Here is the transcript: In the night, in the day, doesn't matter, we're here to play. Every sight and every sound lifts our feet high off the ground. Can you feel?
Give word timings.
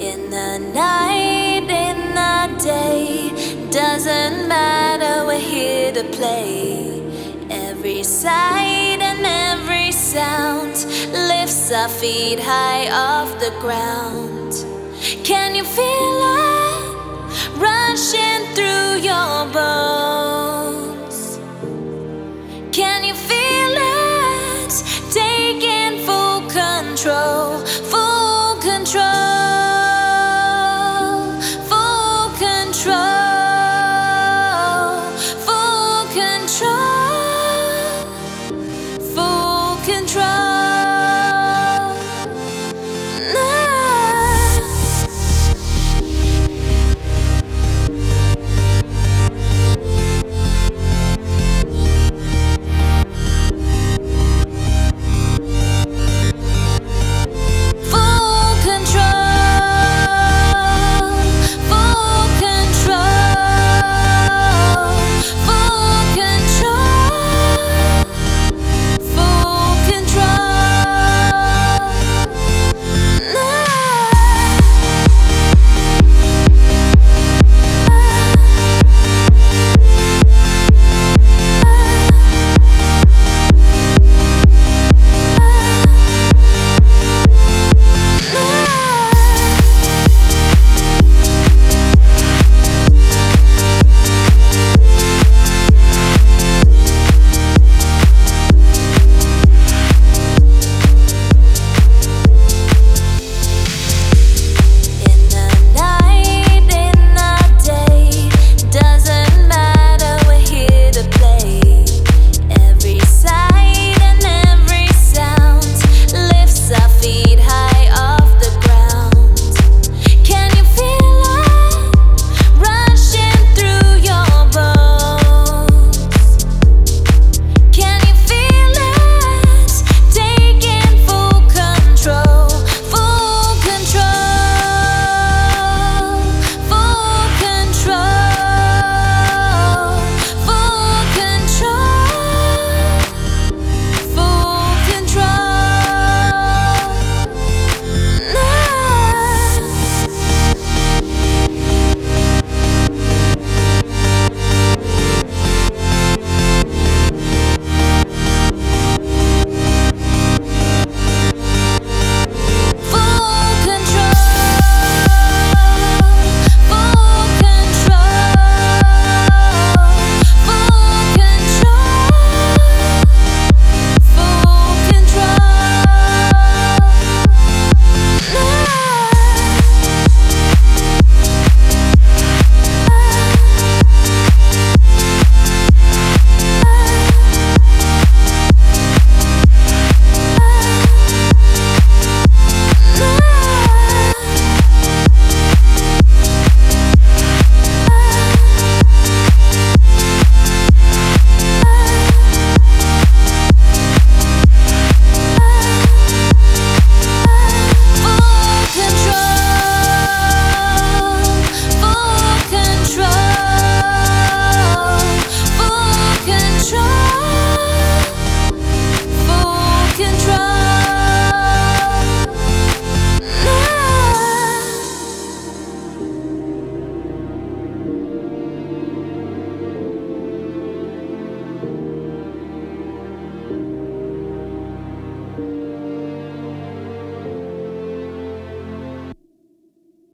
In 0.00 0.30
the 0.30 0.58
night, 0.72 1.68
in 1.68 2.14
the 2.14 2.64
day, 2.64 3.28
doesn't 3.70 4.48
matter, 4.48 5.26
we're 5.26 5.38
here 5.38 5.92
to 5.92 6.04
play. 6.04 7.02
Every 7.50 8.02
sight 8.02 9.02
and 9.02 9.26
every 9.26 9.92
sound 9.92 10.72
lifts 11.12 11.70
our 11.70 11.90
feet 11.90 12.40
high 12.40 12.88
off 12.88 13.38
the 13.40 13.50
ground. 13.60 14.54
Can 15.22 15.54
you 15.54 15.64
feel? 15.64 16.19